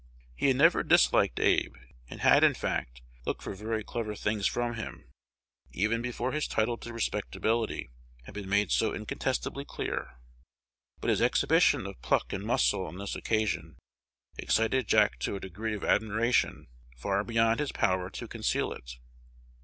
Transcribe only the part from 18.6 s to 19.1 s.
it.